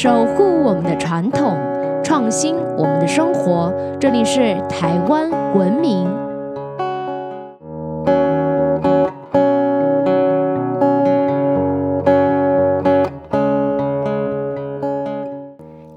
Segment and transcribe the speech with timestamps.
[0.00, 1.58] 守护我们的传统，
[2.04, 3.74] 创新我们的生活。
[3.98, 6.06] 这里是台湾文明。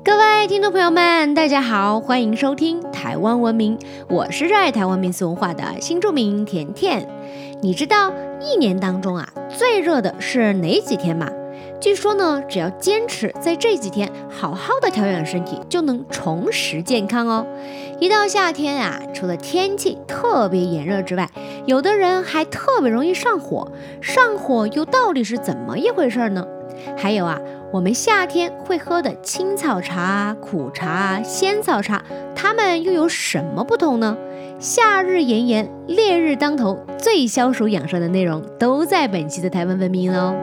[0.03, 3.77] 各位听众朋友们，大家好，欢迎收听台湾文明，
[4.09, 7.07] 我是热爱台湾民俗文化的新住民甜甜。
[7.61, 11.27] 你知道一年当中啊最热的是哪几天吗？
[12.01, 17.45] 说呢，只要坚持在这几天好好的调养身体，就能重拾健康哦。
[17.99, 21.29] 一到夏天啊，除了天气特别炎热之外，
[21.67, 23.71] 有的人还特别容易上火。
[24.01, 26.43] 上火又到底是怎么一回事呢？
[26.97, 27.39] 还有啊，
[27.71, 32.01] 我们夏天会喝的青草茶、苦茶、仙草茶，
[32.35, 34.17] 它们又有什么不同呢？
[34.57, 40.35] 夏日炎炎，烈日当头，最消暑养生的内容都在本期的台湾文明哦。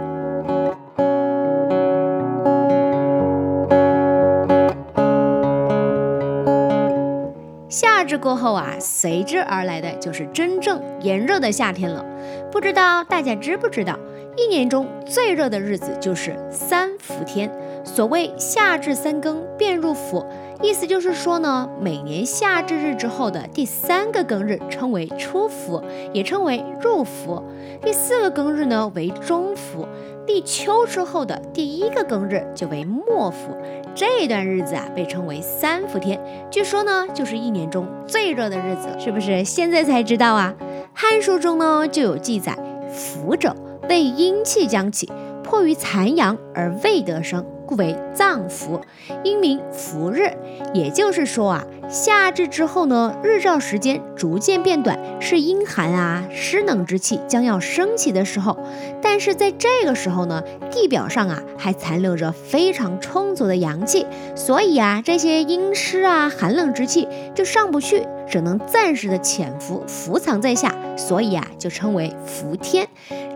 [7.99, 12.05] 夏至过后啊，随之而来的就是真正炎热的夏天了。
[12.49, 13.99] 不知道大家知不知道，
[14.37, 17.51] 一年中最热的日子就是三伏天。
[17.83, 20.25] 所谓夏至三更便入伏，
[20.63, 27.43] 意思就是说呢，每年夏至日之后的第三个庚日称为初伏，也称为入伏；
[27.83, 29.89] 第四个庚日呢为中伏。
[30.29, 33.57] 立秋之后的第一个庚日就为末伏，
[33.95, 36.21] 这段日子啊被称为三伏天。
[36.51, 39.43] 据说呢，就是一年中最热的日子，是不是？
[39.43, 40.55] 现在才知道啊？
[40.93, 42.55] 《汉书》中呢就有记载：
[42.93, 43.57] 伏者
[43.89, 45.11] 为阴气将起，
[45.43, 47.43] 迫于残阳而未得生。
[47.69, 48.81] 故为脏伏，
[49.23, 50.33] 因名伏日。
[50.73, 58.59] 也就是说啊，夏至之后呢，日照时间逐渐变短，是阴寒啊、湿冷之气将要升起的时候。
[59.03, 72.87] 但是在这个时候呢，地表上啊还残留着非常充足的阳气，所以啊，这些阴湿啊、寒冷之气就上不去，只能暂时的潜伏、伏藏在下，所以啊，就称为伏天。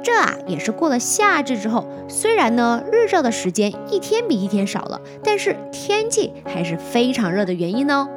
[0.03, 8.09] 这啊也是过了夏至之后，虽然呢日照的时间一天比一天少了，但是天气还是非常热的原因哦。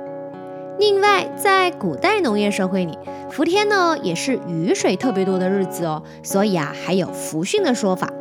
[0.78, 2.98] 另外，在古代农业社会里，
[3.30, 8.12] 伏天呢也是雨水特别多的日子哦，所以啊还有伏汛的说法。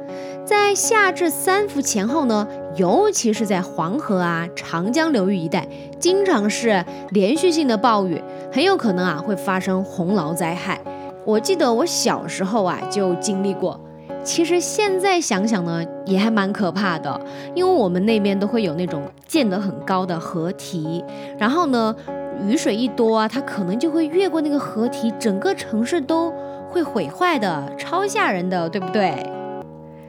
[0.44, 5.66] 在夏至三伏前后呢，尤其是在黄河啊、长江流域一带，
[5.98, 8.22] 经常是连续性的暴雨，
[8.54, 10.80] 很有可能啊会发生洪涝灾害。
[11.24, 13.80] 我记得我小时候啊就经历过，
[14.22, 17.20] 其实现在想想呢也还蛮可怕的，
[17.52, 21.04] 因为我们那边都会有那种建得很高的河堤，
[21.36, 21.96] 然后呢
[22.46, 26.32] 雨水一多啊，它可能就会越过那个河堤，整个城市都
[26.70, 29.14] 会毁坏的，超吓人的，对不对？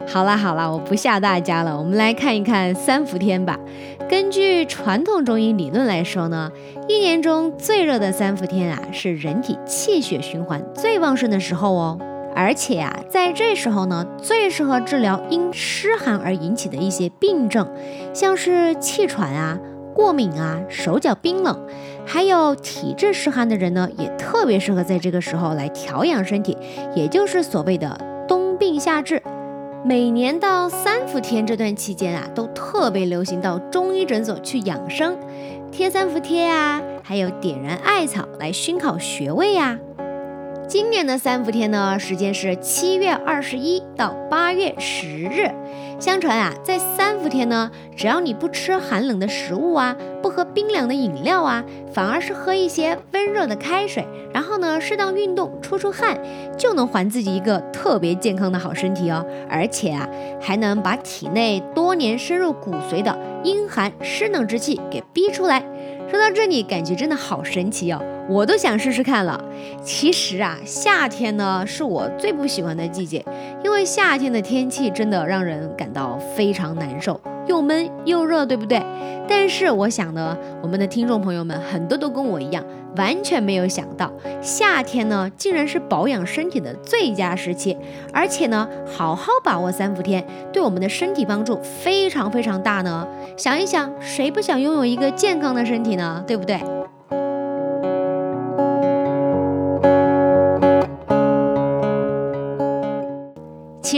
[0.07, 3.59] 好啦好啦，我不吓大家了，我们来看一看三伏天吧。
[4.07, 6.51] 根据传统中医理论来说呢，
[6.87, 11.97] 一年中最热的三伏天啊，是人体气血循环最旺盛的时候哦。
[12.35, 17.67] 而且啊，在这时候呢，最适合治疗因湿寒而引起的一些病症，
[18.13, 19.57] 像是气喘啊、
[19.93, 21.57] 过敏啊、手脚冰冷，
[22.05, 26.55] 还有体质湿寒的人呢，也特别适合在这个时候来调养身体，
[26.93, 29.19] 也就是所谓的冬病夏治。
[29.87, 35.15] 每年到三伏天这段期间啊，都特别流行到中医诊所去养生，
[35.71, 39.77] 贴三伏贴啊，还有点燃艾草来熏烤穴位呀。
[40.67, 45.51] 今年的三伏天呢，时间是七月二十一到八月十日。
[45.99, 56.17] 相传啊，在三伏天呢，只要你不吃寒冷的食物啊，不喝冰凉的饮料啊，反而是喝一些温热的开水，然后呢，适当运动，出出汗，
[56.57, 59.23] 就能还自己一个特别健康的好身体哦。
[59.47, 60.09] 而且啊，
[60.41, 65.63] 还能把体内多年深入骨髓的阴寒湿冷之气给逼出来。
[66.09, 68.01] 说到这里，感觉真的好神奇哦。
[68.27, 69.39] 我都想试试看了。
[69.83, 73.23] 其实啊，夏天呢是我最不喜欢的季节，
[73.63, 78.81] 因为夏天的天气真的让人感到非常难受，又闷又热，对不对？
[79.27, 82.63] 但是我想呢，我们的听众朋友们很多都跟我一样，
[82.95, 87.75] 完全没有想到夏天呢竟然是保养身体的最佳时期，
[88.13, 90.23] 而且呢，好好把握三伏天，
[90.53, 93.07] 对我们的身体帮助非常非常大呢。
[93.35, 96.23] 想一想，谁不想拥有一个健康的身体呢？
[96.27, 96.59] 对不对？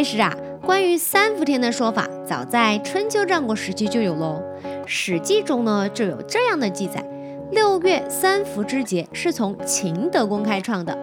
[0.09, 0.33] 是啊，
[0.65, 4.41] 关于三伏天的说法，早在春秋战国时期就有喽。
[4.85, 7.03] 《史记》中呢就有这样的记载：
[7.51, 10.97] 六月三伏之节是从秦德公开创的。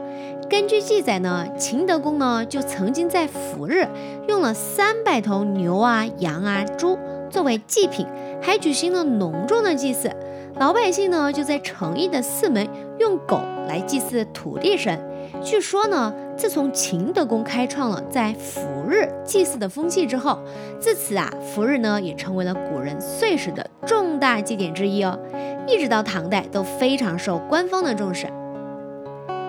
[0.48, 3.86] 根据记载呢，秦德公呢就曾经在伏日
[4.26, 6.98] 用了三百头牛啊、羊啊、猪
[7.28, 8.06] 作为祭品，
[8.40, 10.10] 还举行了隆重的祭祀。
[10.58, 12.66] 老百姓呢，就在城邑的四门
[12.98, 14.98] 用狗来祭祀土地神。
[15.42, 20.38] 据说呢，自从秦德公开创了在伏日祭祀的风气之后，
[20.80, 25.18] 自此啊，伏日呢也成为了古人岁时的重大祭典之一哦。
[25.66, 28.26] 一直到唐代都非常受官方的重视。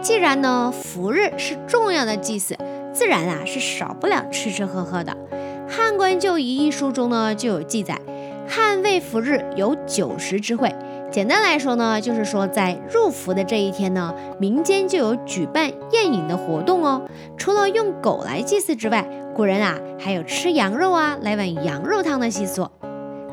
[0.01, 2.55] 既然呢，伏日是重要的祭祀，
[2.93, 5.11] 自然啊是少不了吃吃喝喝的。
[5.67, 7.99] 《汉官旧仪》一书中呢就有记载，
[8.47, 10.73] 汉魏伏日有酒食之会。
[11.15, 17.03] 简单来说呢，就是说在入伏的这一天呢，民间就有举办宴饮的活动哦。
[17.37, 22.67] 除了用狗来祭祀之外，古人啊还有吃羊肉啊，来碗羊肉汤的习俗。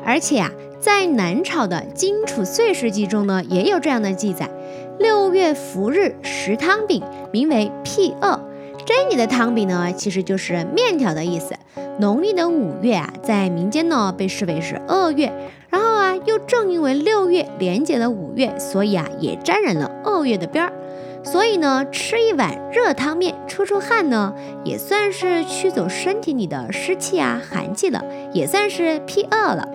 [0.05, 0.49] 而且啊，
[0.79, 4.49] 在南朝的《荆楚岁时记》中呢，也有这样的记载：
[4.97, 7.03] 六月伏日食汤饼，
[7.33, 8.39] 名为辟恶。
[8.85, 11.53] 这里的汤饼呢，其实就是面条的意思。
[11.99, 15.33] 农历的五月啊，在民间呢被视为是恶月。
[15.69, 15.82] 然后
[16.25, 20.73] 又正因为六月连接了五月，所以啊，也沾染了二月的边儿。
[21.23, 24.33] 所以呢，吃一碗热汤面出出汗呢，
[24.65, 29.67] 也算是驱走身体里的湿气啊、寒气了，也算是辟恶了。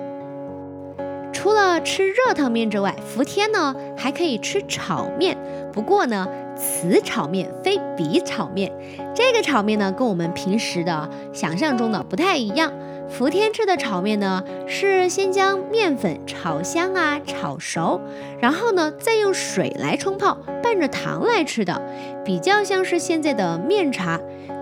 [1.33, 5.39] 除了吃热汤面之外，伏天呢还可以吃炒面。
[5.73, 6.27] 不过呢，
[6.57, 8.71] 此炒面非彼炒面，
[9.15, 12.73] 这个炒面呢跟我们平时的想象中的不太一样。
[13.09, 18.01] 伏天吃的炒面呢，是先将面粉炒香啊，炒熟，
[18.39, 21.83] 然后呢，再用水来冲泡，拌着糖来吃的，
[22.25, 24.21] 比较像是现在的面茶。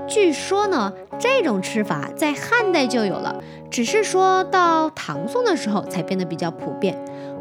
[0.08, 6.96] 据说呢，这种吃法在汉代就有了，只是说到唐宋的时候才变得比较普遍。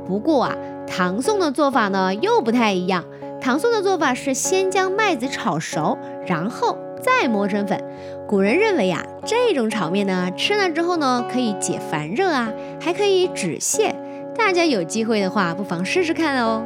[0.07, 0.55] 不过啊，
[0.87, 3.05] 唐宋的做法呢又不太一样，
[3.39, 6.77] 唐宋的做法是先将麦子炒熟，然后。
[7.01, 7.79] 再磨成粉，
[8.27, 13.93] 古人认为呀，这种炒面呢，吃了之后呢，可以解烦热啊，还可以止泻。
[14.37, 16.63] 大家有机会的话，不妨试试看哦。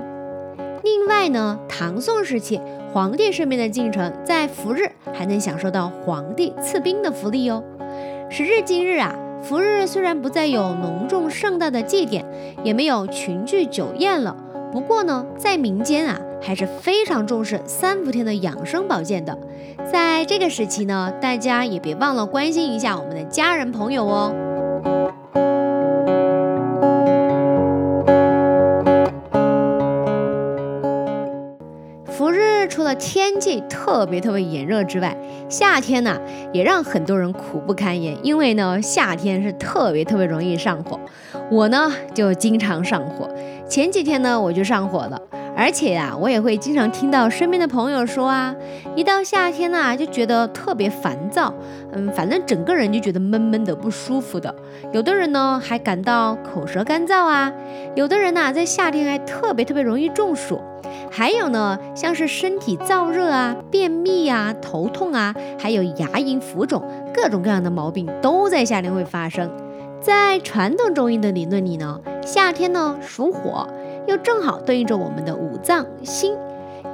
[0.84, 2.60] 另外呢，唐宋时期
[2.94, 7.64] 皇帝身边的近臣在伏日还能享受到皇帝赐兵的福利哦。
[8.30, 12.26] 时至今日啊，伏日虽然不再有隆重盛大的祭典，
[12.64, 14.36] 也没有群聚酒宴了，
[14.72, 16.20] 不过呢，在民间啊。
[16.42, 19.38] 还是非常重视三伏天的养生保健的，
[19.92, 24.34] 在这个时期呢，大家也别忘了关心一下我们的家人朋友哦。
[32.96, 35.16] 天气特别特别炎热之外，
[35.50, 36.20] 夏天呢
[36.54, 41.00] 也让很多人苦不堪言，因为呢夏天是特别特别容易上火，
[41.52, 43.30] 我呢就经常上火，
[43.68, 45.22] 前几天呢我就上火了。
[45.60, 48.56] 而且呀，我也会经常听到身边的朋友说啊，
[48.96, 51.54] 一到夏天呐，就觉得特别烦躁，
[51.92, 54.56] 嗯，反正整个人就觉得闷闷的、不舒服的。
[54.94, 57.52] 有的人呢，还感到口舌干燥啊；
[57.94, 60.62] 有的人呢，在夏天还特别特别容易中暑。
[61.12, 66.82] 还有呢，像是身体燥热啊、便秘啊、头痛啊，还有牙龈浮肿，
[67.14, 69.52] 各种各样的毛病都在夏天会发生。
[70.00, 73.68] 在传统中医的理论里呢，夏天呢属火。
[74.10, 76.36] 又正好对应着我们的五脏心，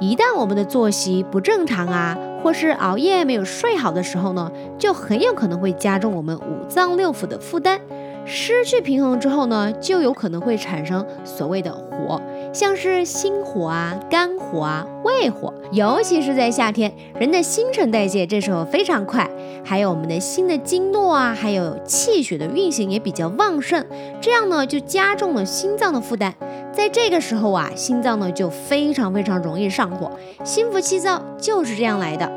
[0.00, 7.80] 一旦我们的作息不正常啊，或是熬夜没有睡好的时候呢，就很有可能会加重我们五脏六腑的负担。
[8.26, 12.20] 失去平衡之后呢，就有可能会产生所谓的火，
[12.52, 15.54] 像是心火啊、肝火啊、胃火。
[15.72, 19.30] 尤其是在夏天，人的新陈代谢这时候非常快，
[19.68, 23.84] 还有我们的心的经络啊，还有气血的运行也比较旺盛，
[24.20, 26.32] 这样呢就加重了心脏的负担。
[26.72, 30.12] 在这个时候啊，心脏呢就非常非常容易上火，
[30.44, 32.30] 心浮气躁就是这样来的。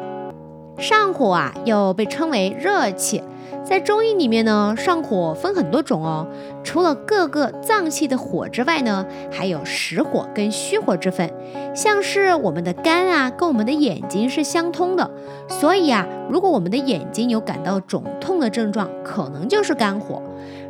[0.79, 3.21] 上火啊，又被称为热气。
[3.69, 6.25] 在中医里面呢，上火分很多种哦。
[6.63, 11.31] 除了各个脏器的火之外呢，还有实火跟虚火之分。
[11.75, 15.11] 像是我们的肝啊，跟我们的眼睛是相通的，
[15.47, 20.19] 所以啊，如果我们的眼睛有感到肿痛的症状，可能就是肝火。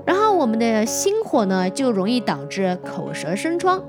[0.05, 3.79] 然后我们的心火呢，就容易导致口舌生疮；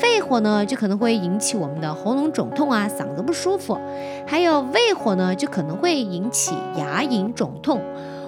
[0.00, 3.78] 肺火呢，就可能会引起我们的喉咙肿痛啊，嗓子不舒服；
[4.26, 7.80] 还有胃火呢，就可能会引起牙龈肿痛。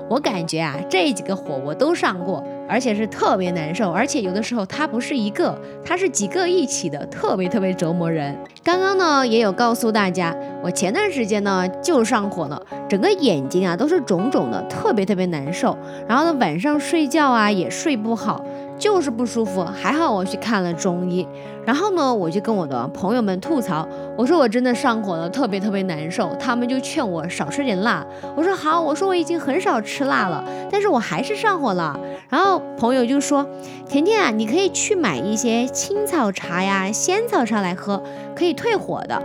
[0.09, 8.37] 我感觉啊，这几个火我都上过，而且是特别难受，而且有的时候它不是一个，它是几个一起的，特别特别折磨人。
[8.63, 15.77] 刚刚呢也有告诉大家，我前段时间呢就上火了，整个眼睛啊都是肿肿的，特别特别难受。
[16.07, 18.45] 然后呢晚上睡觉啊也睡不好，
[18.79, 21.27] 就是不舒服，还好我去看了中医。
[21.65, 26.35] 然后呢，我就跟我的朋友们吐槽，我说我真的上火了，特别特别难受。
[26.41, 28.03] 他们就劝我少吃点辣。
[28.35, 31.99] 我说好，我说我已经很少吃辣了，但是我还是上火了。
[32.31, 33.47] 然后朋友就说，
[33.88, 38.03] 甜甜啊，你可以去买一些青草茶呀、仙草茶来喝，
[38.35, 39.23] 可以退火的。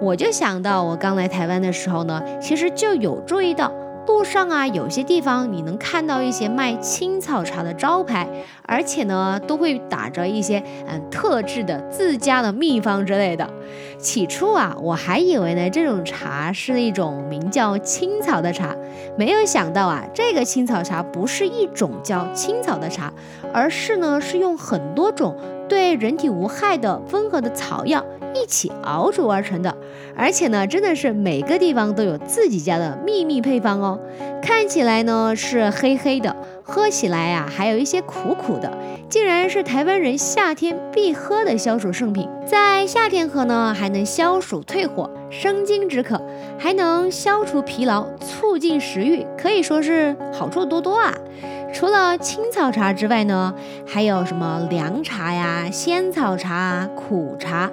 [0.00, 3.72] 我就想到我刚来台湾的时候呢，其实就有注意到。
[4.14, 8.28] 路上啊，有些地方你能看到一些卖青草茶的招牌，
[8.64, 13.50] 而且呢，都会打着一些嗯特制的自家的秘方之类的。
[13.98, 18.76] 起初啊，我还以为呢这种茶是一种名叫青草的茶，
[19.18, 23.12] 没有想到啊，这个青草茶不是一种叫青草的茶，
[23.52, 25.36] 而是呢是用很多种
[25.68, 28.04] 对人体无害的温和的草药。
[28.44, 29.74] 一起熬煮而成的，
[30.14, 33.98] 而且呢，真的是每个地方都有自己家的秘密配方哦。
[34.42, 38.70] 看起来呢是黑黑的，喝起来呀还有一些苦苦的，
[39.08, 42.28] 竟然是台湾人夏天必喝的消暑圣品。
[42.46, 46.20] 在夏天喝呢，还能消暑退火、生津止渴，
[46.58, 51.14] 还能消除疲劳、促进食欲，可以说是好处多多啊。
[51.72, 53.54] 除了青草茶之外呢，
[53.86, 57.70] 还有什么凉茶呀、仙草茶、苦茶。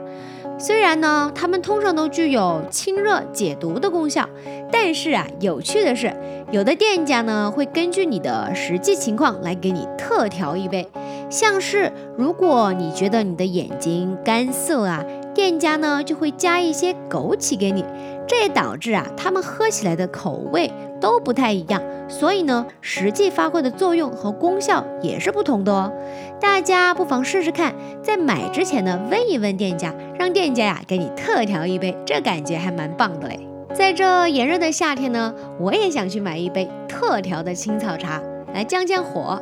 [0.61, 4.29] 虽然呢，它们通常都具有清热解毒的功效，
[4.71, 6.13] 但是啊，有趣的是，
[6.51, 10.87] 有的店家呢会根据你的实际情况来给你特调一杯。
[11.31, 15.03] 像是如果你觉得你的眼睛干涩啊，
[15.33, 17.83] 店家呢就会加一些枸杞给你，
[18.27, 21.81] 这也导致啊，他们喝起来的口味都不太一样。
[22.07, 25.91] 所以呢，实际发挥的作用和功效也是不同的哦。
[26.39, 33.39] 大家不妨试试看，在买之前呢，问一问店家，让店家呀给你特调一杯，这感觉还蛮棒的嘞。
[33.73, 38.21] 在这炎热的夏天呢，我也想去买一杯特调的青草茶
[38.53, 39.41] 来降降火。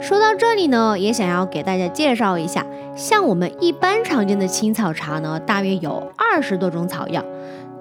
[0.00, 7.22] 说到这里呢，也想要给大家介绍一下，像我们一般常见的青草茶呢，大约有二十多种草药，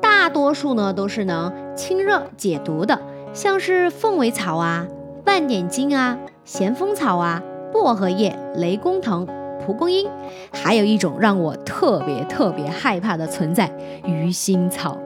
[0.10, 3.00] 大多数呢都是能清热解毒的。
[3.32, 4.88] 像是凤尾草啊、
[5.24, 9.26] 万点金啊、咸丰草啊、薄荷叶、雷公藤、
[9.64, 10.10] 蒲公英，
[10.52, 13.72] 还有一种让我特别特别害怕的存在——
[14.04, 14.98] 鱼腥草。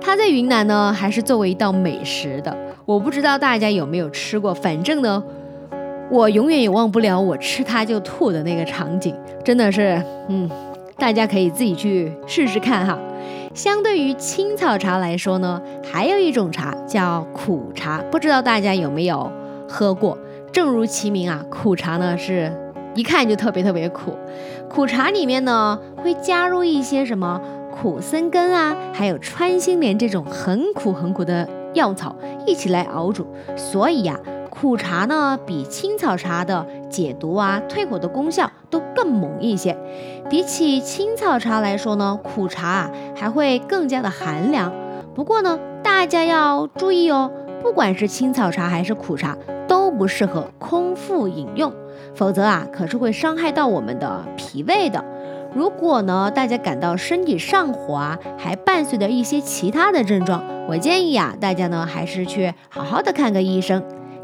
[0.00, 2.56] 它在云南呢，还是作为一道美食的。
[2.86, 5.22] 我不知道大家有没有吃过，反正呢，
[6.10, 10.50] 我永远也忘不了我吃它就吐的那个场景，真的是，嗯，
[10.96, 12.98] 大家可以自己去试试看哈。
[13.56, 19.32] 相对于青草茶来说呢，还有一种茶叫苦茶，不知道大家有没有
[19.66, 20.18] 喝过？
[20.52, 22.52] 正如其名啊，苦茶呢是
[22.94, 24.12] 一看就特别特别苦。
[24.68, 27.40] 苦茶里面呢会加入一些什么
[27.72, 32.14] 苦参根啊，还有穿心莲这种很苦很苦的药草
[32.46, 34.20] 一起来熬煮，所以呀。
[34.48, 39.76] 苦茶呢，比青草茶的解毒啊、退火的功效都更猛一些。
[40.28, 44.72] 比起青草茶来说呢，苦茶啊还会更加的寒凉。
[45.14, 47.30] 不过呢，大家要注意哦，
[47.62, 51.72] 不管是青草茶还是苦茶，都不适合空腹饮用，
[52.14, 55.04] 否则啊可是会伤害到我们的脾胃的。
[55.54, 63.82] 如果呢，大家感到身体上火啊，还伴随着一些其他的症状，我建议啊，大家呢还是去好好的看个医生。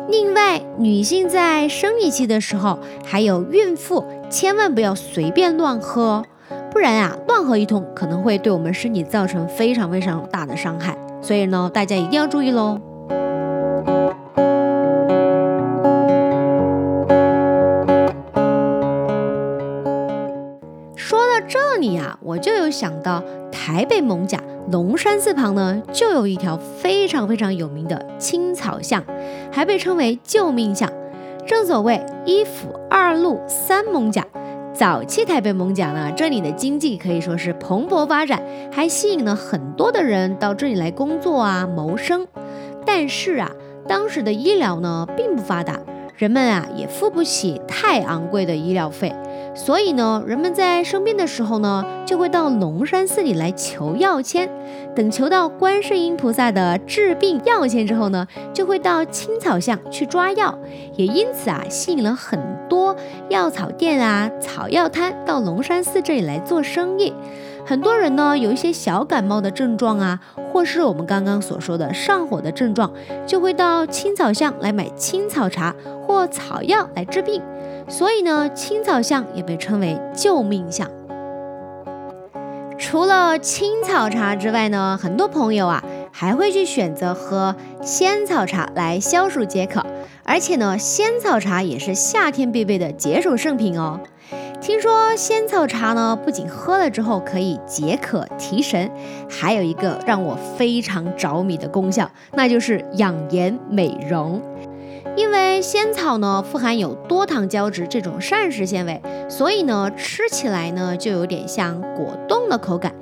[0.09, 6.25] 另外，女性在生理期的时候，还有孕妇，千万不要随便乱喝，
[6.71, 10.97] 不然啊，乱喝一通可能会对我们身体造成非常非常大的伤害。
[11.23, 12.79] 所以呢，大家一定要注意喽。
[20.97, 24.39] 说到这里啊，我就有想到台北蒙甲。
[24.71, 29.05] 龙山寺旁呢，就有一条非常非常有名的青草巷，
[29.51, 30.91] 还被称为救命巷。
[31.47, 34.25] 正所谓一府二路三艋甲，
[34.73, 38.41] 早期台北艋甲呢，这里的经济可以说是蓬勃发展，
[38.71, 42.27] 还吸引了很多的人到这里来工作啊谋生。
[42.87, 43.51] 但是啊，
[43.89, 45.81] 当时的医疗呢并不发达，
[46.17, 49.13] 人们啊也付不起太昂贵的医疗费。
[49.55, 54.49] 所以呢，人们在生病的时候呢，就会到龙山寺里来求药签。
[54.95, 60.59] 等求到观世音菩萨的治病药签之后呢，就会到青草巷去抓药。
[60.97, 62.97] 也因此啊，吸引了很多
[63.29, 67.13] 药草店啊、草药摊到龙山寺这里来做生意。
[67.65, 70.19] 很多人呢，有一些小感冒的症状啊，
[70.53, 72.91] 或是我们刚刚所说的上火的症状，
[73.27, 75.75] 就会到青草巷来买青草茶
[76.07, 77.41] 或草药来治病。
[77.93, 80.91] 所以呢，青草香也被称为救命香。
[82.79, 89.85] 除了青草茶之外呢，很多朋友啊还会去选择喝仙草茶来消暑解渴。
[90.25, 94.01] 而且呢，仙草茶也是夏天必备的解暑圣品哦。
[94.63, 98.91] 听说仙草茶呢，不仅喝了之后可以解渴提神，
[99.29, 104.41] 还有一个让我非常着迷的功效，那就是养颜美容。
[105.15, 112.93] 因为仙草呢富含有多糖胶质这种膳食纤维，所以呢吃起来呢就有点像果冻的口感。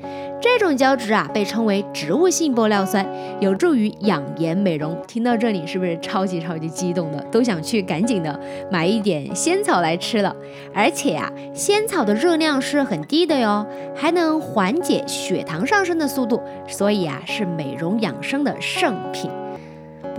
[0.43, 3.07] 这种胶质啊被称为植物性玻尿酸，
[3.41, 4.97] 有助于养颜美容。
[5.07, 8.41] 听到这里是不是超级超级激动的，都想去赶紧的
[8.71, 10.35] 买一点仙草来吃了？
[10.75, 13.65] 而且啊，仙草的热量是很低的哟，
[13.95, 19.31] 还能缓解血糖上升的速度，所以啊是美容养生的圣品。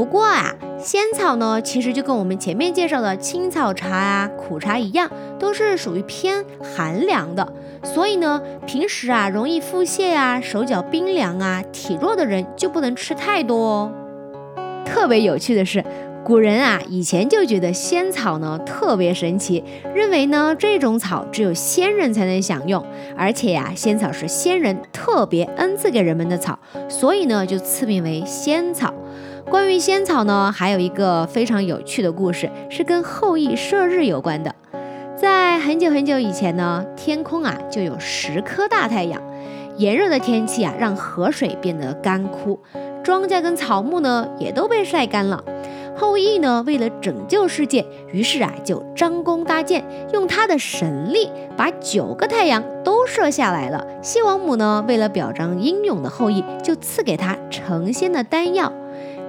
[0.02, 7.54] 不过啊，仙草呢，其实就跟我们前面介绍的青草茶啊、苦茶一样，都是属于偏寒凉的。
[7.84, 13.92] 所以呢，平时啊容易腹泻啊、手脚冰凉啊、体弱的人就不能吃太多哦。
[14.84, 15.86] 特别有趣的是，
[16.24, 22.84] 古人啊以前就觉得仙草呢特别神奇，认为呢这种草只有仙人才能享用，
[23.16, 26.58] 而且呀，仙草是仙人特别恩赐给人们的草，
[26.90, 28.92] 所以呢就赐名为仙草。
[29.52, 34.56] 关于仙草呢，还有一个非常有趣的故事，是跟后羿射日有关的。
[35.18, 39.22] 在很久很久以前呢，天空啊就有十颗大太阳，
[39.76, 42.58] 炎热的天气啊让河水变得干枯，
[43.04, 45.44] 庄稼跟草木呢也都被晒干了。
[45.98, 53.86] 后羿呢为了拯救世界，于是啊就张弓搭箭，用他的神力把九个太阳都射下来了。
[54.02, 58.72] 西王母呢为了表彰英勇的后羿，就赐给他成仙的丹药。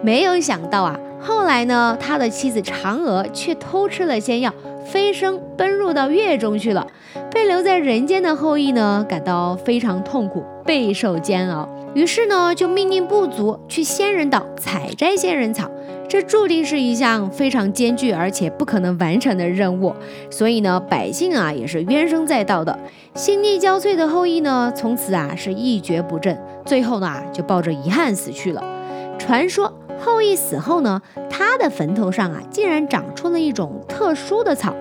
[0.03, 4.53] 没有想到啊，后来呢，他的妻子嫦娥却偷吃了仙药，
[4.85, 6.87] 飞升奔入到月中去了。
[7.31, 11.69] 被留在人间的后羿呢，感到非常痛苦，备受煎熬。
[11.95, 15.71] 于是呢，就命令部族去仙人岛采摘仙人草。
[16.09, 19.95] 这注定是一项非常艰巨而且不可能完成的任务。
[20.31, 22.79] 所以呢，百姓啊也是怨声载道的。
[23.15, 28.63] 心力交瘁的后羿呢，从此啊是一蹶不振，最后呢就抱着遗憾死去了。
[29.23, 29.73] 传说。
[30.05, 31.01] 后羿死后呢，
[31.31, 34.75] 他的坟头上啊，竟然长出了一种特殊的草，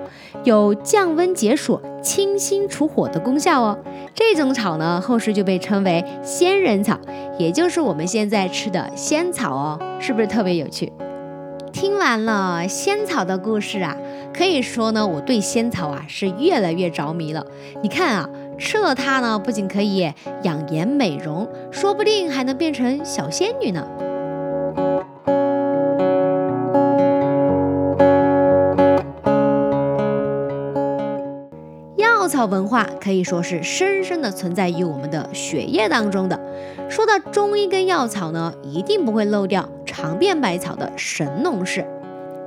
[0.44, 3.78] 有降温解暑、清心除火的功效哦。
[4.16, 6.98] 这种草呢，后世就被称为仙人草，
[7.38, 10.92] 也就是我们现在吃的仙草哦，是不是特别有趣？
[11.72, 13.96] 听完了仙草的故事啊，
[14.34, 17.46] 可以说呢，我对仙草啊是越来越着迷了。
[17.84, 20.12] 你看啊，吃了它呢，不仅可以
[20.42, 23.88] 养颜美容，说不定还能变成小仙女呢。
[32.32, 36.40] 草文化可以说是深深的存在于我们的血液当中的。
[36.90, 41.86] 说到中医跟药草呢，一定不会漏掉尝遍百草的神农氏。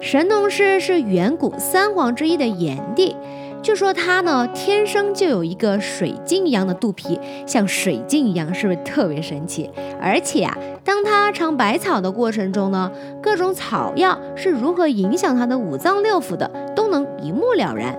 [0.01, 3.15] 神农氏是远古三皇之一的炎帝，
[3.63, 9.71] 据说他呢天生就有一个水晶一样的肚皮，像水晶一样，是不是特别神奇？
[10.01, 12.91] 而且啊，当他尝百草的过程中呢，
[13.23, 17.95] 各种草药是如何影响他的五脏六腑的，都能一目了然。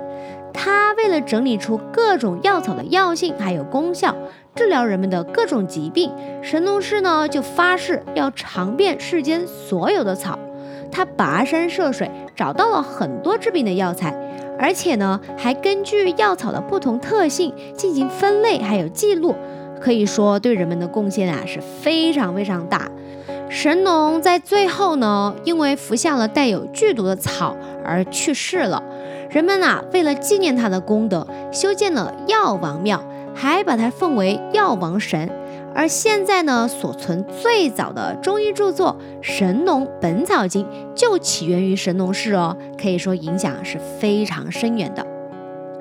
[0.55, 4.15] 他为了整理出各种药草的药性还有功效，
[4.55, 6.09] 治疗人们的各种疾病，
[6.41, 10.39] 神农氏呢就发誓要尝遍世间所有的草。
[10.91, 14.15] 他跋山涉水，找到了很多治病的药材，
[14.57, 19.35] 而且呢还根据药草的不同特性进行分类还有记录，
[19.81, 22.89] 可以说对人们的贡献啊是非常非常大。
[23.49, 28.81] 神农在最后呢，因为服下了带有剧毒的草而去世了。
[29.35, 33.03] 人们呐，为了纪念他的功德，修建了药王庙，
[33.35, 35.29] 还把他奉为药王神。
[35.73, 45.05] 而现在呢，所存最早的中医著作《神农本草经》就起源于神农氏哦，可以说影响是非常深远的。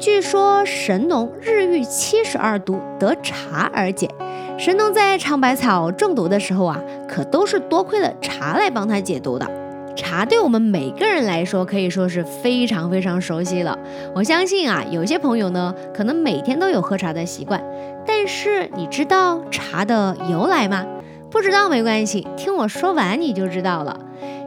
[0.01, 4.11] 据说神农日遇七十二毒，得茶而解。
[4.59, 9.49] 神农在尝百草中毒的时候啊，可都是多亏了茶来帮他解毒的。
[9.97, 13.79] 茶对我们每个人来说可以说是非常非常熟悉了。
[14.15, 17.63] 我相信啊，有些朋友呢，可能每天都有喝茶的习惯。
[18.07, 20.85] 但是你知道茶的由来吗？
[21.31, 23.99] 不知道没关系，听我说完你就知道了。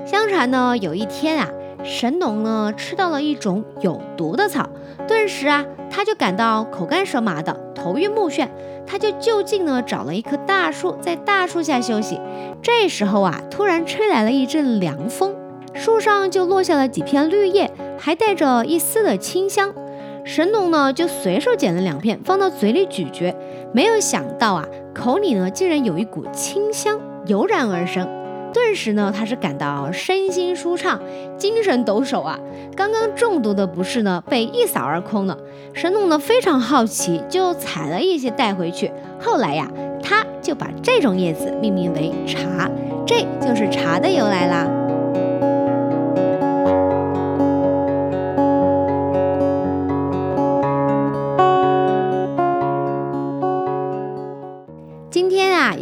[0.05, 1.49] 相传呢，有一天啊，
[1.83, 4.69] 神农呢吃到了一种有毒的草，
[5.07, 8.47] 顿时啊，他就感到口干舌麻的，头晕目眩。
[8.87, 12.19] 他就就近呢找了一棵大树，在大树下休息。
[12.61, 15.35] 这时候啊，突然吹来了一阵凉风，
[15.73, 17.69] 树上就落下了几片绿叶，
[17.99, 19.73] 还带着一丝的清香。
[20.23, 23.35] 神农呢就随手捡了两片，放到嘴里咀嚼，
[23.73, 28.16] 没有想到啊，口里呢竟然有一股清香油然而生。
[28.57, 30.99] 顿时呢，他是感到身心舒畅，
[31.37, 32.39] 精神抖擞啊！
[32.75, 35.37] 刚刚中毒的不适呢，被一扫而空了。
[35.73, 38.91] 神农呢非常好奇，就采了一些带回去。
[39.21, 39.69] 后来呀，
[40.01, 42.67] 他就把这种叶子命名为茶，
[43.05, 44.86] 这就是茶的由来啦。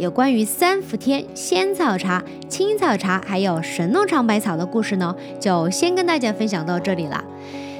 [0.06, 7.24] 有关于三伏天、仙草茶、青草茶，还有神农尝百草的故事呢，就先跟大家分享到这里了。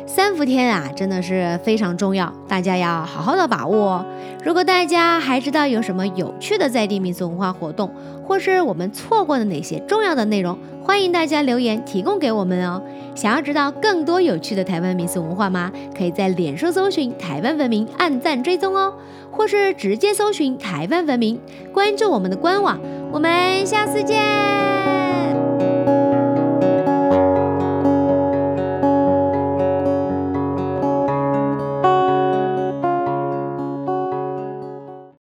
[0.06, 4.06] 三伏天啊，真的是非常重要，大家要好好的把握哦。
[4.44, 7.90] 如果大家还知道有什么有趣的在地民俗文化活动，
[8.24, 12.80] 或是我们错过的哪些重要的内容，欢迎大家留言提供给我们哦。
[13.14, 15.72] 想要知道更多有趣的台湾民俗文化吗？
[15.96, 18.94] 可以在脸书搜寻“台湾文明”，按赞追踪哦，
[19.32, 21.40] 或是直接搜寻“台湾文明”，
[21.74, 22.80] 关注我们的官网。
[23.12, 25.05] 我们下次见。